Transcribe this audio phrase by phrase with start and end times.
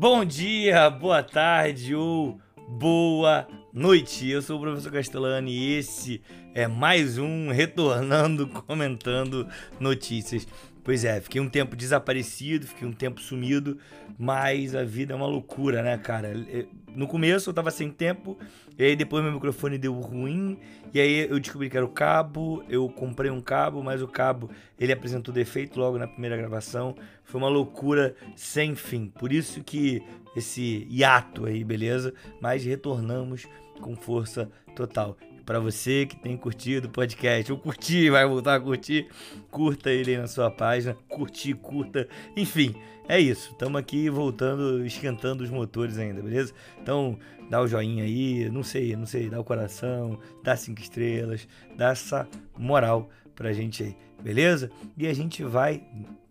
[0.00, 4.26] Bom dia, boa tarde ou boa noite.
[4.30, 6.22] Eu sou o professor Castellani e esse
[6.54, 9.46] é mais um Retornando Comentando
[9.78, 10.48] Notícias.
[10.82, 13.78] Pois é, fiquei um tempo desaparecido, fiquei um tempo sumido,
[14.18, 16.28] mas a vida é uma loucura, né, cara?
[16.48, 18.38] É, no começo eu tava sem tempo,
[18.78, 20.58] e aí depois meu microfone deu ruim,
[20.92, 24.50] e aí eu descobri que era o cabo, eu comprei um cabo, mas o cabo
[24.78, 26.96] ele apresentou defeito logo na primeira gravação.
[27.24, 29.06] Foi uma loucura sem fim.
[29.06, 30.02] Por isso que
[30.34, 32.14] esse hiato aí, beleza?
[32.40, 33.46] Mas retornamos
[33.80, 38.60] com força total para você que tem curtido o podcast, ou curtir, vai voltar a
[38.60, 39.08] curtir,
[39.50, 42.74] curta ele aí na sua página, curtir, curta, enfim,
[43.08, 43.50] é isso.
[43.50, 46.52] Estamos aqui voltando, esquentando os motores ainda, beleza?
[46.80, 47.18] Então,
[47.50, 51.90] dá o joinha aí, não sei, não sei, dá o coração, dá cinco estrelas, dá
[51.90, 54.70] essa moral pra gente aí, beleza?
[54.96, 55.82] E a gente vai,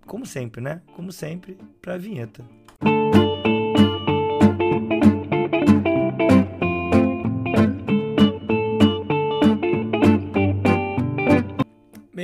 [0.05, 0.81] como sempre, né?
[0.95, 2.45] Como sempre, pra vinheta.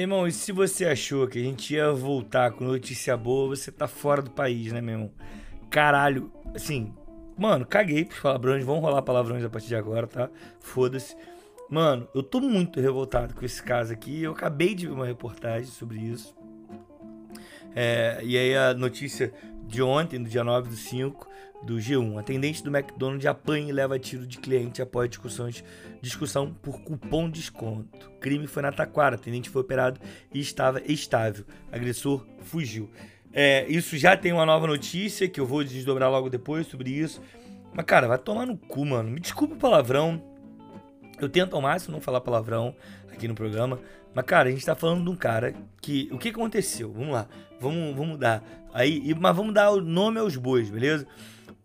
[0.05, 3.87] Irmão, e se você achou que a gente ia voltar com notícia boa, você tá
[3.87, 5.11] fora do país, né, meu irmão?
[5.69, 6.93] Caralho, assim,
[7.37, 10.29] mano, caguei pros palavrões, vão rolar palavrões a partir de agora, tá?
[10.59, 11.15] Foda-se.
[11.69, 14.21] Mano, eu tô muito revoltado com esse caso aqui.
[14.21, 16.35] Eu acabei de ver uma reportagem sobre isso.
[17.75, 19.33] É, e aí a notícia
[19.67, 21.27] de ontem, do dia 9 do 5,
[21.63, 22.19] do G1.
[22.19, 25.63] Atendente do McDonald's apanha e leva tiro de cliente após discussões,
[26.01, 28.11] discussão por cupom de desconto.
[28.19, 29.15] Crime foi na Taquara.
[29.15, 29.99] Atendente foi operado
[30.33, 31.45] e estava estável.
[31.71, 32.89] Agressor fugiu.
[33.33, 37.21] É, isso já tem uma nova notícia que eu vou desdobrar logo depois sobre isso.
[37.73, 39.09] Mas, cara, vai tomar no cu, mano.
[39.09, 40.34] Me desculpa o palavrão.
[41.19, 42.75] Eu tento ao máximo não falar palavrão
[43.11, 43.79] aqui no programa.
[44.13, 46.09] Mas, cara, a gente tá falando de um cara que.
[46.11, 46.91] O que aconteceu?
[46.91, 47.27] Vamos lá.
[47.59, 48.43] Vamos, vamos dar.
[48.73, 51.07] Aí, mas vamos dar o nome aos bois, beleza?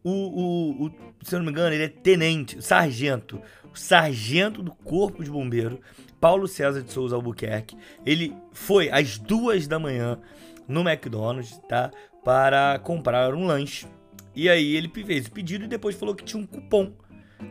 [0.03, 0.91] O, o, o,
[1.23, 3.41] se eu não me engano, ele é tenente, sargento.
[3.75, 5.81] Sargento do Corpo de Bombeiro,
[6.21, 7.77] Paulo César de Souza Albuquerque.
[8.05, 10.19] Ele foi às duas da manhã
[10.66, 11.91] no McDonald's, tá?
[12.25, 13.87] Para comprar um lanche.
[14.34, 16.93] E aí ele fez o pedido e depois falou que tinha um cupom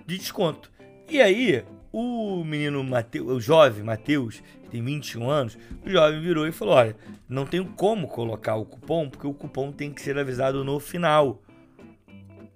[0.06, 0.72] de desconto.
[1.10, 6.48] E aí, o menino Mateus, o jovem Matheus, que tem 21 anos, o jovem virou
[6.48, 6.96] e falou: Olha,
[7.28, 11.42] não tenho como colocar o cupom, porque o cupom tem que ser avisado no final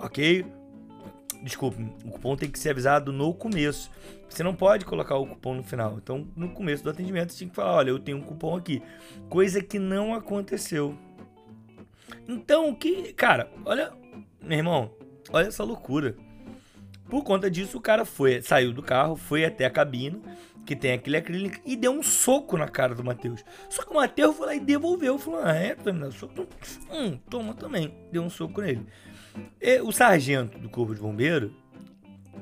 [0.04, 0.46] ok?
[1.42, 3.92] Desculpe, o cupom tem que ser avisado no começo.
[4.30, 5.98] Você não pode colocar o cupom no final.
[5.98, 8.82] Então, no começo do atendimento, você tinha que falar: olha, eu tenho um cupom aqui.
[9.30, 10.98] Coisa que não aconteceu.
[12.28, 13.14] Então, o que.
[13.14, 13.92] Cara, olha.
[14.42, 14.92] Meu irmão,
[15.32, 16.16] olha essa loucura.
[17.14, 20.20] Por conta disso, o cara foi, saiu do carro, foi até a cabine,
[20.66, 23.46] que tem aquele acrílico, e deu um soco na cara do Matheus.
[23.70, 25.20] Só que o Matheus foi lá e devolveu.
[25.20, 26.48] Falou: ah, é, tá me dando soco?
[26.92, 27.94] Hum, toma também.
[28.12, 28.88] Deu um soco nele.
[29.62, 31.54] E o sargento do Corpo de Bombeiro,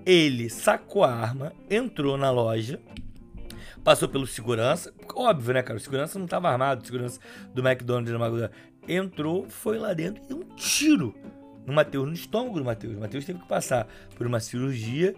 [0.05, 2.79] ele sacou a arma, entrou na loja,
[3.83, 5.75] passou pelo segurança, óbvio, né, cara?
[5.75, 7.19] O segurança não estava armado, o segurança
[7.53, 8.53] do McDonald's na madrugada.
[8.87, 11.13] Entrou, foi lá dentro e deu um tiro
[11.65, 12.95] no Matheus, no estômago do Matheus.
[12.95, 15.15] O Matheus teve que passar por uma cirurgia.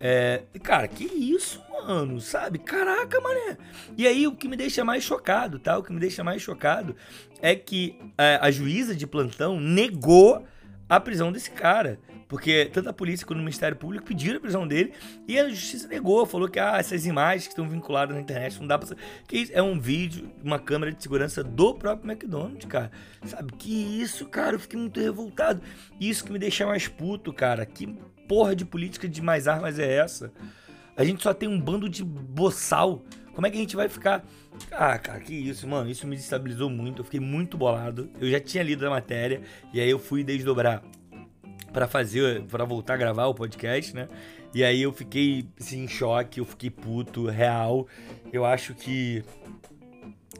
[0.00, 0.42] É...
[0.62, 2.20] Cara, que isso, mano?
[2.20, 2.58] Sabe?
[2.58, 3.56] Caraca, mané.
[3.96, 5.76] E aí, o que me deixa mais chocado, tá?
[5.78, 6.94] O que me deixa mais chocado
[7.40, 10.44] é que é, a juíza de plantão negou
[10.88, 11.98] a prisão desse cara.
[12.28, 14.92] Porque tanto a polícia quanto o Ministério Público pediram a prisão dele
[15.26, 18.66] e a justiça negou, falou que ah, essas imagens que estão vinculadas na internet não
[18.66, 18.94] dá pra.
[19.26, 22.90] Que é um vídeo, uma câmera de segurança do próprio McDonald's, cara.
[23.24, 23.52] Sabe?
[23.54, 25.62] Que isso, cara, eu fiquei muito revoltado.
[25.98, 27.64] Isso que me deixa mais puto, cara.
[27.64, 27.86] Que
[28.28, 30.30] porra de política de mais armas é essa?
[30.94, 33.02] A gente só tem um bando de boçal.
[33.32, 34.22] Como é que a gente vai ficar.
[34.70, 35.88] Ah, cara, que isso, mano.
[35.88, 37.00] Isso me destabilizou muito.
[37.00, 38.10] Eu fiquei muito bolado.
[38.20, 39.40] Eu já tinha lido a matéria
[39.72, 40.82] e aí eu fui desdobrar
[41.72, 44.08] para fazer, para voltar a gravar o podcast, né?
[44.54, 47.86] E aí eu fiquei assim, em choque, eu fiquei puto, real.
[48.32, 49.22] Eu acho que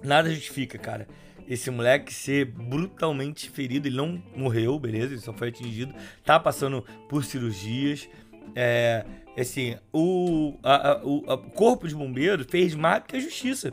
[0.03, 1.07] nada justifica, cara.
[1.47, 5.15] Esse moleque ser brutalmente ferido, ele não morreu, beleza?
[5.15, 8.09] Ele só foi atingido, tá passando por cirurgias.
[8.55, 9.05] É,
[9.37, 13.73] assim, o, a, a, o a corpo de bombeiros fez mais que a justiça.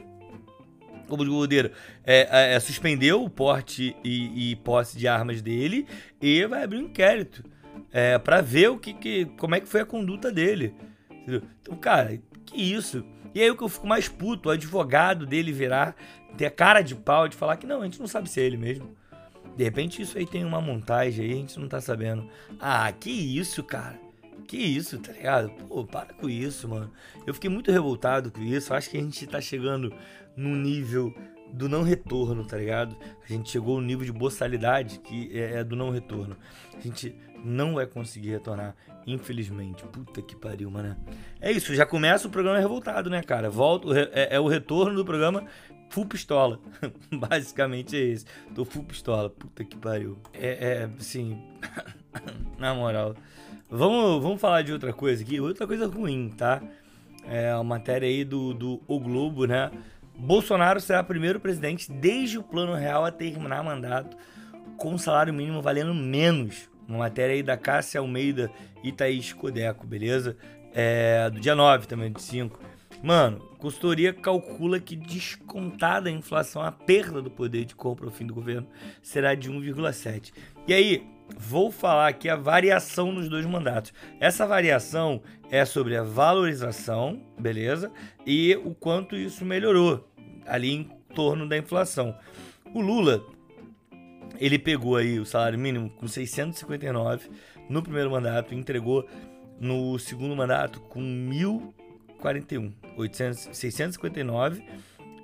[1.07, 1.71] O bombeiro
[2.03, 5.85] é, é, é, suspendeu o porte e, e, posse de armas dele
[6.21, 7.43] e vai abrir um inquérito
[7.91, 10.73] é, para ver o que, que, como é que foi a conduta dele.
[11.09, 11.43] Entendeu?
[11.61, 13.05] Então, cara, que isso?
[13.33, 15.95] E aí o que eu fico mais puto, o advogado dele virar,
[16.37, 18.57] ter cara de pau de falar que não, a gente não sabe se é ele
[18.57, 18.95] mesmo.
[19.55, 22.29] De repente isso aí tem uma montagem aí, a gente não tá sabendo.
[22.59, 24.04] Ah, que isso, cara.
[24.47, 25.49] Que isso, tá ligado?
[25.49, 26.91] Pô, para com isso, mano.
[27.25, 28.73] Eu fiquei muito revoltado com isso.
[28.73, 29.93] Acho que a gente tá chegando
[30.35, 31.13] num nível
[31.51, 32.95] do não retorno, tá ligado?
[33.23, 36.35] A gente chegou ao nível de boçalidade que é, é do não retorno.
[36.77, 38.75] A gente não vai conseguir retornar,
[39.05, 39.85] infelizmente.
[39.85, 40.95] Puta que pariu, mano.
[41.39, 43.49] É isso, já começa o programa revoltado, né, cara?
[43.49, 45.45] Volta, é, é o retorno do programa
[45.89, 46.59] full pistola.
[47.11, 48.25] Basicamente é esse.
[48.53, 49.29] Tô full pistola.
[49.29, 50.17] Puta que pariu.
[50.33, 51.41] É, é assim.
[52.57, 53.15] na moral.
[53.69, 55.39] Vamos, vamos falar de outra coisa aqui.
[55.39, 56.61] Outra coisa ruim, tá?
[57.27, 59.71] É a matéria aí do, do O Globo, né?
[60.17, 64.15] Bolsonaro será o primeiro presidente desde o plano real a terminar mandato
[64.77, 66.69] com salário mínimo valendo menos.
[66.87, 68.51] Uma matéria aí da Cássia Almeida
[68.83, 70.37] e Thaís Codeco, beleza?
[70.73, 72.59] É, do dia 9 também, de 5.
[73.01, 78.25] Mano, consultoria calcula que descontada a inflação, a perda do poder de compra ao fim
[78.25, 78.67] do governo
[79.01, 80.31] será de 1,7.
[80.67, 83.93] E aí, vou falar aqui a variação nos dois mandatos.
[84.19, 87.91] Essa variação é sobre a valorização, beleza?
[88.25, 90.09] E o quanto isso melhorou
[90.45, 90.83] ali em
[91.13, 92.15] torno da inflação.
[92.73, 93.25] O Lula,
[94.37, 97.29] ele pegou aí o salário mínimo com 659
[97.69, 99.07] no primeiro mandato, entregou
[99.59, 104.63] no segundo mandato com 1041, 800, 659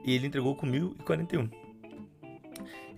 [0.06, 1.50] e ele entregou com 1041.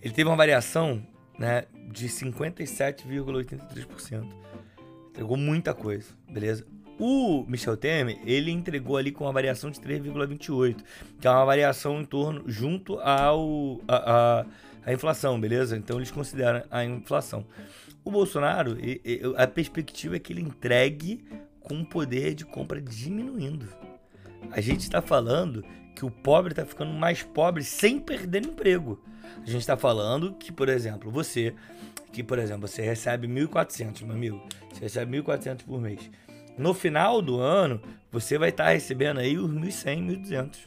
[0.01, 1.01] Ele teve uma variação
[1.43, 4.25] né, de 57,83%.
[5.09, 6.65] Entregou muita coisa, beleza?
[6.97, 10.77] O Michel Temer, ele entregou ali com uma variação de 3,28,
[11.19, 14.45] que é uma variação em torno, junto ao a, a,
[14.85, 15.75] a, inflação, beleza?
[15.75, 17.45] Então eles consideram a inflação.
[18.05, 18.77] O Bolsonaro,
[19.35, 21.25] a perspectiva é que ele entregue
[21.59, 23.67] com o poder de compra diminuindo.
[24.49, 25.61] A gente está falando
[25.93, 29.03] que o pobre está ficando mais pobre sem perder emprego.
[29.41, 31.53] A gente está falando que, por exemplo, você,
[32.11, 34.41] que por exemplo, você recebe 1.400, meu amigo,
[34.71, 36.09] você recebe 1.400 por mês.
[36.57, 37.81] No final do ano,
[38.11, 40.57] você vai estar tá recebendo aí os 1.100, 1.200.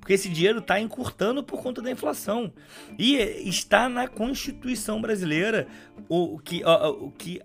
[0.00, 2.52] Porque esse dinheiro está encurtando por conta da inflação.
[2.96, 5.66] E está na Constituição brasileira
[6.08, 7.42] o que, o, o que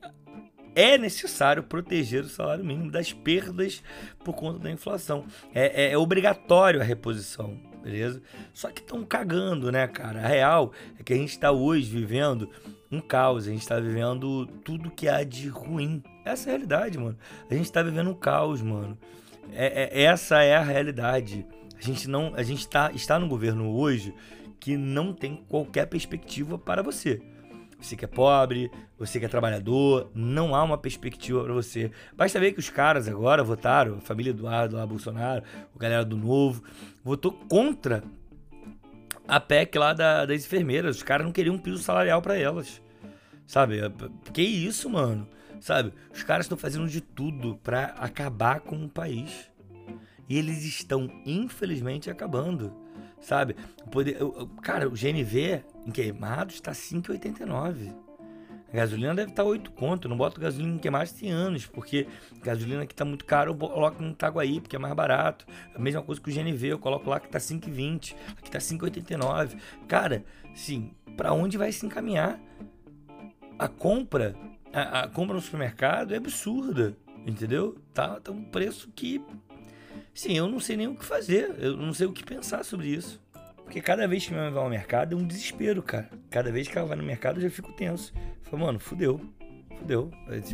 [0.76, 3.84] é necessário proteger o salário mínimo das perdas
[4.24, 5.26] por conta da inflação.
[5.54, 8.22] É, é, é obrigatório a reposição, beleza?
[8.54, 10.20] Só que estão cagando, né, cara?
[10.20, 12.50] A real é que a gente está hoje vivendo
[12.92, 16.04] um caos, a gente está vivendo tudo que há de ruim.
[16.26, 17.18] Essa é a realidade, mano.
[17.50, 18.98] A gente está vivendo um caos, mano.
[19.54, 21.46] É, é, essa é a realidade.
[21.78, 24.14] A gente não, a gente tá, está no governo hoje
[24.60, 27.22] que não tem qualquer perspectiva para você.
[27.82, 31.92] Você que é pobre, você que é trabalhador, não há uma perspectiva para você.
[32.16, 35.44] Basta ver que os caras agora votaram, a família Eduardo lá, Bolsonaro,
[35.74, 36.64] o galera do Novo,
[37.04, 38.04] votou contra
[39.28, 40.98] a PEC lá da, das enfermeiras.
[40.98, 42.82] Os caras não queriam um piso salarial para elas.
[43.48, 43.80] Sabe?
[44.32, 45.28] Que isso, mano?
[45.60, 45.94] Sabe?
[46.14, 49.50] Os caras estão fazendo de tudo para acabar com o país.
[50.30, 52.81] E eles estão, infelizmente, acabando.
[53.22, 53.56] Sabe?
[53.92, 54.18] Poder,
[54.62, 57.94] cara, o GNV em queimados está 5,89.
[58.74, 60.06] A gasolina deve estar tá 8 conto.
[60.06, 62.08] Eu não boto gasolina em queimados tem anos, porque
[62.42, 65.46] gasolina que está muito caro eu coloco no Itaguaí, porque é mais barato.
[65.76, 69.58] A mesma coisa que o GNV, eu coloco lá que está 5,20, aqui está 5,89.
[69.88, 70.24] Cara,
[70.56, 72.40] sim, para onde vai se encaminhar?
[73.60, 74.36] A compra,
[74.74, 76.98] a, a, compra no supermercado é absurda,
[77.28, 77.78] entendeu?
[77.94, 79.22] Tá, tá um preço que,
[80.14, 82.88] sim, eu não sei nem o que fazer, eu não sei o que pensar sobre
[82.88, 83.22] isso.
[83.72, 86.10] Porque cada vez que minha mãe vai ao mercado é um desespero, cara.
[86.30, 88.14] Cada vez que ela vai no mercado eu já fico tenso.
[88.44, 89.22] Falo, mano, fudeu.
[89.78, 90.12] Fudeu.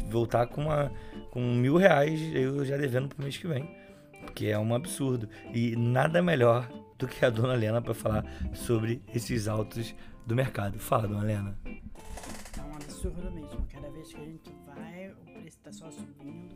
[0.07, 0.91] Voltar com, uma,
[1.31, 3.75] com mil reais eu já devendo pro mês que vem.
[4.21, 5.27] Porque é um absurdo.
[5.51, 9.95] E nada melhor do que a dona Lena para falar sobre esses altos
[10.27, 10.77] do mercado.
[10.77, 11.59] Fala, dona Lena.
[11.65, 13.65] É um absurdo mesmo.
[13.71, 16.55] Cada vez que a gente vai, o preço tá só subindo.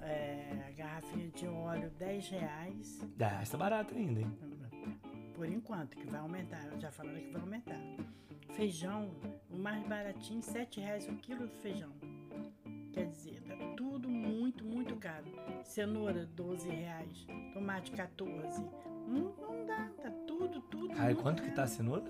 [0.00, 0.53] É,
[0.94, 3.00] garrafinha de óleo, 10 reais.
[3.16, 4.38] 10 tá barato ainda, hein?
[5.34, 6.64] por enquanto, que vai aumentar.
[6.78, 7.80] Já falaram que vai aumentar.
[8.52, 9.10] Feijão,
[9.50, 11.90] o mais baratinho, R$ reais o quilo de feijão.
[12.92, 15.24] Quer dizer, tá tudo muito, muito caro.
[15.64, 17.26] Cenoura, 12 reais.
[17.52, 18.62] Tomate, 14.
[19.08, 20.94] Não, não dá, tá tudo, tudo.
[20.96, 21.50] Ai, quanto caro.
[21.50, 22.04] que tá a cenoura?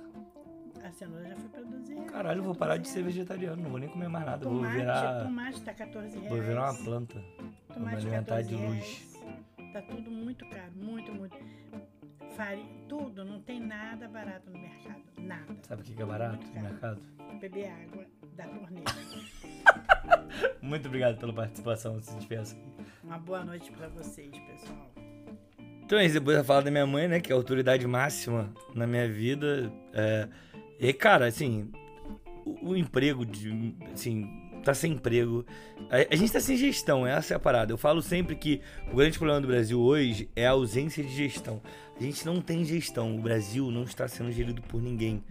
[0.84, 2.10] A cenoura já foi pra 12 reais.
[2.10, 4.42] Caralho, vou parar de ser vegetariano, não vou nem comer mais nada.
[4.42, 5.22] Tomate, vou virar.
[5.22, 6.28] Tomate tá 14 reais.
[6.28, 7.14] Vou virar uma planta.
[7.14, 9.18] Tomate, vou me alimentar de luz.
[9.72, 11.36] Tá tudo muito caro, muito, muito
[12.36, 15.02] farinha, tudo, não tem nada barato no mercado.
[15.18, 15.56] Nada.
[15.62, 17.00] Sabe o que é barato no mercado?
[17.40, 18.04] Beber água
[18.36, 18.84] da torneira.
[20.60, 22.72] Muito obrigado pela participação, se despeça aqui.
[23.02, 24.90] Uma boa noite para vocês, pessoal.
[25.84, 28.52] Então é isso, depois eu falo da minha mãe, né, que é a autoridade máxima
[28.74, 29.70] na minha vida.
[29.92, 30.28] É...
[30.84, 31.70] E, cara, assim,
[32.44, 34.28] o, o emprego de, assim,
[34.62, 35.46] tá sem emprego.
[35.88, 37.72] A, gente tá sem gestão, essa é a parada.
[37.72, 38.60] Eu falo sempre que
[38.92, 41.62] o grande problema do Brasil hoje é a ausência de gestão.
[41.98, 43.16] A gente não tem gestão.
[43.16, 45.24] O Brasil não está sendo gerido por ninguém.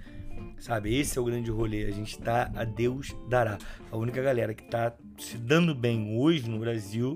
[0.57, 0.97] Sabe?
[0.97, 1.85] Esse é o grande rolê.
[1.85, 3.59] A gente tá a Deus dará.
[3.91, 7.15] A única galera que tá se dando bem hoje no Brasil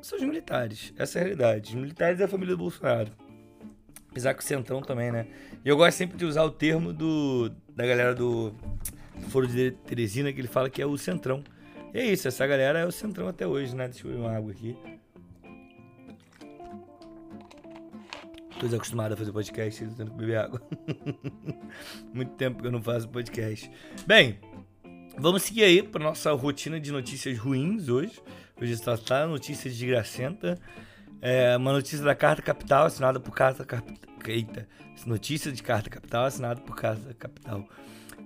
[0.00, 0.94] são os militares.
[0.96, 1.70] Essa é a realidade.
[1.70, 3.10] Os militares é a família do Bolsonaro.
[4.12, 5.26] Apesar que o Centrão também, né?
[5.64, 8.54] E eu gosto sempre de usar o termo do, da galera do
[9.30, 11.42] Foro de Teresina, que ele fala que é o Centrão.
[11.94, 13.88] E é isso, essa galera é o Centrão até hoje, né?
[13.88, 14.76] Deixa eu beber uma água aqui.
[18.60, 20.60] Tô desacostumado a fazer podcast, tendo que beber água.
[22.12, 23.70] Muito tempo que eu não faço podcast.
[24.06, 24.38] Bem,
[25.16, 28.20] vamos seguir aí para nossa rotina de notícias ruins hoje.
[28.60, 30.60] Hoje está tá notícia de gracenta.
[31.20, 34.12] É uma notícia da Carta Capital, assinada por Carta Capital.
[34.26, 34.68] Eita,
[35.06, 37.68] notícia de Carta Capital, assinada por Carta Capital.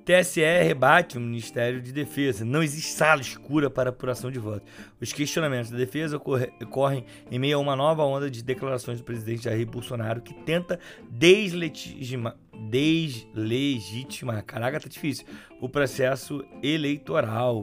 [0.06, 2.44] TSE rebate o Ministério de Defesa.
[2.44, 4.62] Não existe sala escura para apuração de votos.
[5.00, 9.42] Os questionamentos da defesa ocorrem em meio a uma nova onda de declarações do presidente
[9.42, 10.78] Jair Bolsonaro que tenta
[11.10, 12.36] deslegitimar,
[12.70, 15.26] deslegitimar, caraca, tá difícil,
[15.60, 17.62] o processo eleitoral.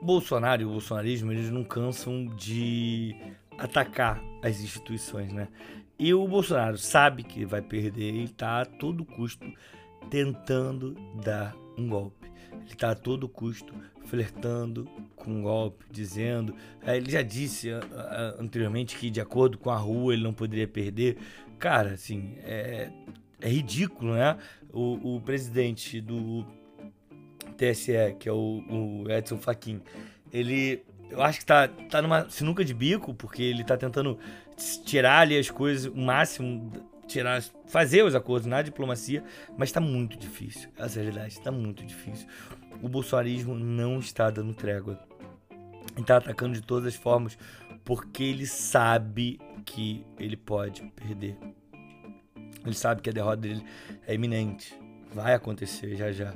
[0.00, 3.16] Bolsonaro e o bolsonarismo, eles não cansam de
[3.58, 5.48] atacar as instituições, né?
[5.98, 9.52] E o Bolsonaro sabe que vai perder e está a todo custo
[10.08, 12.30] tentando dar um golpe.
[12.52, 13.74] Ele está a todo custo
[14.06, 14.84] flertando
[15.16, 16.54] com um golpe, dizendo.
[16.82, 17.68] É, ele já disse
[18.38, 21.18] anteriormente que, de acordo com a rua, ele não poderia perder.
[21.58, 22.90] Cara, assim, é,
[23.40, 24.38] é ridículo, né?
[24.72, 26.46] O, o presidente do
[27.56, 29.80] TSE, que é o, o Edson Fachin,
[30.32, 34.18] ele eu acho que tá, tá numa sinuca de bico, porque ele tá tentando
[34.84, 36.72] tirar ali as coisas, o máximo,
[37.06, 39.24] tirar, fazer os acordos na diplomacia,
[39.56, 40.68] mas tá muito difícil.
[40.76, 42.26] Essa é realidade, tá muito difícil.
[42.82, 44.98] O bolsonarismo não está dando trégua.
[45.96, 47.36] Ele tá atacando de todas as formas,
[47.84, 51.36] porque ele sabe que ele pode perder.
[52.64, 53.64] Ele sabe que a derrota dele
[54.06, 54.78] é iminente.
[55.12, 56.34] Vai acontecer já já.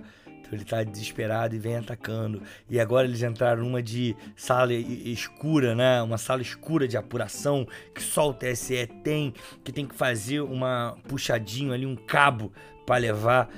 [0.54, 2.42] Ele tá desesperado e vem atacando.
[2.68, 6.02] E agora eles entraram numa de sala escura, né?
[6.02, 9.32] Uma sala escura de apuração que só o TSE tem,
[9.64, 12.52] que tem que fazer uma puxadinho ali, um cabo
[12.86, 13.48] para levar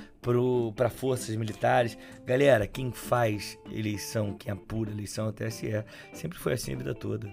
[0.75, 1.97] para forças militares.
[2.25, 5.83] Galera, quem faz eleição, quem apura eleição é o TSE.
[6.13, 7.31] Sempre foi assim a vida toda.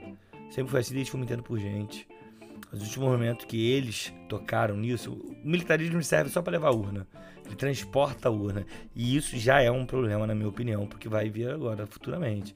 [0.50, 2.06] Sempre foi assim desde que eu me entendo por gente.
[2.72, 7.06] Os últimos momentos que eles tocaram nisso, o militarismo serve só para levar urna.
[7.44, 8.64] Ele transporta a urna.
[8.96, 12.54] E isso já é um problema, na minha opinião, porque vai vir agora, futuramente.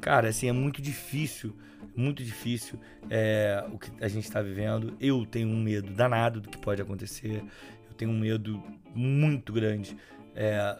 [0.00, 1.54] Cara, assim, é muito difícil,
[1.94, 2.76] muito difícil
[3.08, 4.96] é, o que a gente está vivendo.
[5.00, 7.44] Eu tenho um medo danado do que pode acontecer.
[7.88, 8.60] Eu tenho um medo
[8.92, 9.96] muito grande
[10.34, 10.76] é,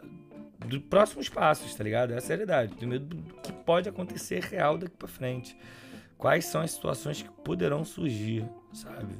[0.66, 2.12] dos próximos passos, tá ligado?
[2.12, 2.64] É a.
[2.64, 5.56] Eu tenho medo do que pode acontecer real daqui para frente.
[6.18, 9.14] Quais são as situações que poderão surgir, sabe?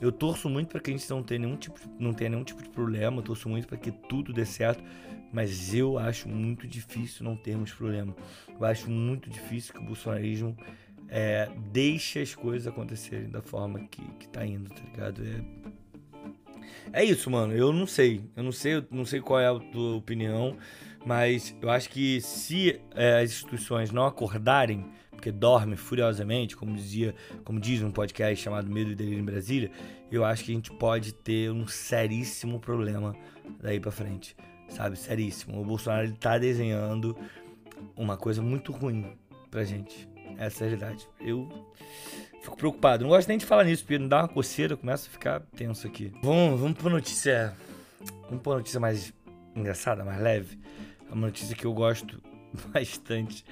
[0.00, 2.62] Eu torço muito para que a gente não tenha nenhum tipo, não tenha nenhum tipo
[2.62, 4.82] de problema, eu torço muito para que tudo dê certo,
[5.32, 8.14] mas eu acho muito difícil não termos problema.
[8.48, 10.56] Eu acho muito difícil que o bolsonarismo
[11.08, 15.22] é, deixe as coisas acontecerem da forma que, que tá indo, tá ligado?
[15.24, 15.42] É,
[16.92, 17.52] é isso, mano.
[17.52, 18.22] Eu não sei.
[18.36, 20.56] Eu não sei, não sei qual é a tua opinião,
[21.04, 24.84] mas eu acho que se é, as instituições não acordarem
[25.18, 27.12] porque dorme furiosamente, como dizia,
[27.44, 29.68] como diz um podcast chamado Medo e Delírio em Brasília,
[30.12, 33.16] eu acho que a gente pode ter um seríssimo problema
[33.60, 34.36] daí para frente,
[34.68, 34.96] sabe?
[34.96, 35.60] Seríssimo.
[35.60, 37.16] O Bolsonaro ele tá desenhando
[37.96, 39.12] uma coisa muito ruim
[39.50, 40.08] pra gente.
[40.38, 41.08] Essa é a realidade.
[41.20, 41.48] Eu
[42.42, 43.02] fico preocupado.
[43.02, 45.40] Não gosto nem de falar nisso, porque me dá uma coceira, eu começo a ficar
[45.56, 46.12] tenso aqui.
[46.22, 47.54] Vamos, vamos pra notícia.
[48.28, 49.12] Vamos pra notícia mais
[49.54, 50.58] engraçada, mais leve.
[51.08, 52.20] É uma notícia que eu gosto
[52.72, 53.44] bastante,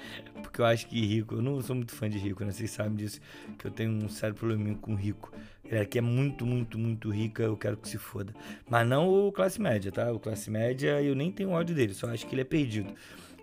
[0.43, 2.53] porque eu acho que rico, eu não sou muito fã de rico, né?
[2.53, 3.21] Vocês sabem disso,
[3.59, 5.33] que eu tenho um sério probleminha com rico.
[5.65, 8.33] Ele que é muito, muito, muito rica, eu quero que se foda.
[8.69, 10.13] Mas não o classe média, tá?
[10.13, 12.93] O classe média, eu nem tenho ódio dele, só acho que ele é perdido.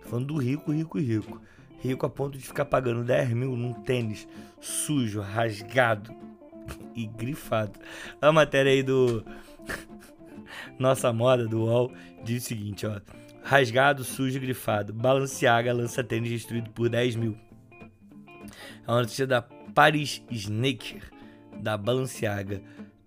[0.04, 1.40] Falando do rico, rico e rico.
[1.84, 4.26] Rico a ponto de ficar pagando 10 mil num tênis
[4.58, 6.10] sujo, rasgado
[6.96, 7.78] e grifado.
[8.22, 9.22] A matéria aí do
[10.80, 11.92] Nossa Moda, do UOL,
[12.24, 12.98] diz o seguinte, ó.
[13.42, 14.94] Rasgado, sujo, grifado.
[14.94, 17.36] Balenciaga lança tênis destruído por 10 mil.
[18.86, 21.02] É uma notícia da Paris Snaker,
[21.60, 22.62] da Balenciaga.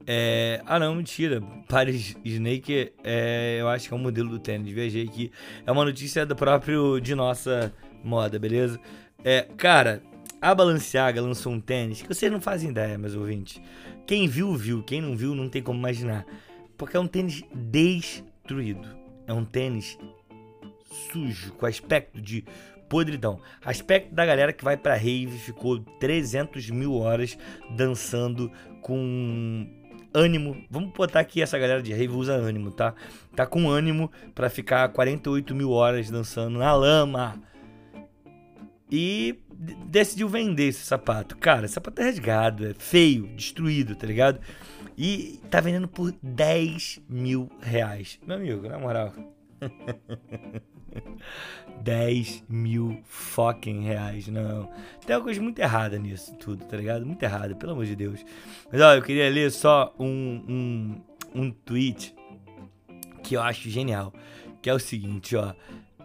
[0.05, 0.61] É...
[0.67, 1.41] Ah, não, mentira.
[1.67, 3.57] Paris Snaker, é...
[3.59, 4.71] eu acho que é um modelo do tênis.
[4.71, 5.31] Viajei aqui.
[5.65, 7.73] É uma notícia do próprio de nossa
[8.07, 8.79] moda, beleza?
[9.23, 10.01] É, cara,
[10.41, 13.61] a Balenciaga lançou um tênis que vocês não fazem ideia, meus ouvintes.
[14.05, 14.83] Quem viu, viu.
[14.83, 16.25] Quem não viu, não tem como imaginar.
[16.77, 18.87] Porque é um tênis destruído.
[19.27, 19.97] É um tênis
[21.11, 22.45] sujo, com aspecto de
[22.87, 23.39] podridão.
[23.63, 27.37] Aspecto da galera que vai pra rave ficou 300 mil horas
[27.75, 29.67] dançando com
[30.13, 30.63] ânimo.
[30.69, 32.93] Vamos botar aqui essa galera de rave usa ânimo, tá?
[33.35, 37.35] Tá com ânimo para ficar 48 mil horas dançando na lama.
[38.89, 39.39] E
[39.85, 41.37] decidiu vender esse sapato.
[41.37, 44.39] Cara, esse sapato é rasgado, é feio, destruído, tá ligado?
[44.97, 48.19] E tá vendendo por 10 mil reais.
[48.25, 49.13] Meu amigo, na moral.
[51.81, 54.27] 10 mil fucking reais.
[54.27, 54.69] Não.
[55.05, 57.05] Tem uma coisa muito errada nisso tudo, tá ligado?
[57.05, 58.23] Muito errada, pelo amor de Deus.
[58.71, 61.01] Mas ó, eu queria ler só um, um,
[61.43, 62.15] um tweet
[63.23, 64.13] que eu acho genial.
[64.61, 65.53] Que é o seguinte, ó.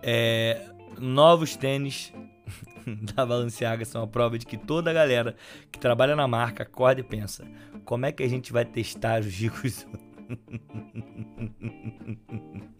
[0.03, 0.67] É,
[0.99, 2.12] novos tênis
[3.15, 5.37] da Balenciaga são a prova de que toda a galera
[5.71, 7.47] que trabalha na marca acorda e pensa:
[7.85, 9.87] como é que a gente vai testar os ricos?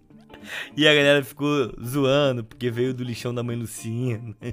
[0.77, 4.21] E a galera ficou zoando porque veio do lixão da mãe Lucinha.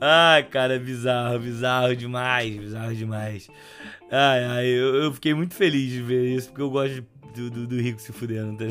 [0.00, 3.48] Ai, cara, bizarro, bizarro demais, bizarro demais.
[4.10, 7.06] Ai, ai, eu, eu fiquei muito feliz de ver isso, porque eu gosto
[7.36, 8.58] do, do, do rico se fudendo.
[8.58, 8.64] Tá?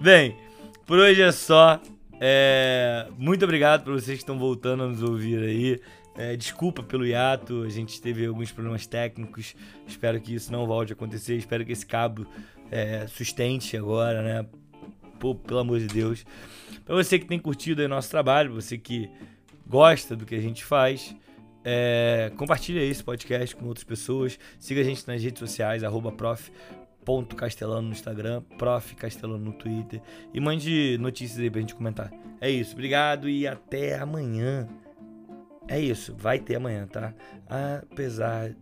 [0.00, 0.36] Bem,
[0.86, 1.80] por hoje é só.
[2.20, 5.80] É, muito obrigado por vocês que estão voltando a nos ouvir aí.
[6.14, 9.54] É, desculpa pelo hiato, a gente teve alguns problemas técnicos.
[9.86, 11.36] Espero que isso não volte a acontecer.
[11.36, 12.26] Espero que esse cabo
[12.70, 14.46] é, sustente agora, né?
[15.18, 16.24] Pô, pelo amor de Deus.
[16.84, 19.08] Para você que tem curtido aí nosso trabalho, você que
[19.66, 21.14] gosta do que a gente faz,
[21.64, 24.38] é, compartilha esse podcast com outras pessoas.
[24.58, 26.50] Siga a gente nas redes sociais, arroba prof.
[27.04, 30.00] Ponto Castelano no Instagram, Prof Castelano no Twitter
[30.32, 32.12] e mande notícias aí pra gente comentar.
[32.40, 34.68] É isso, obrigado e até amanhã.
[35.68, 37.14] É isso, vai ter amanhã, tá?
[37.48, 38.54] Apesar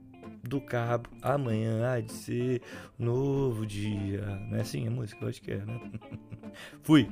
[0.43, 2.63] do cabo, amanhã há de ser
[2.99, 4.23] novo dia.
[4.49, 5.25] Não é assim a música?
[5.25, 5.81] Eu acho que é, né?
[6.83, 7.09] Fui!